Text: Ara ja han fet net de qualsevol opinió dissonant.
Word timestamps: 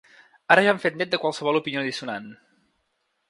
Ara 0.53 0.63
ja 0.67 0.71
han 0.75 0.79
fet 0.85 0.95
net 1.01 1.11
de 1.11 1.19
qualsevol 1.25 1.61
opinió 1.61 1.83
dissonant. 1.89 2.27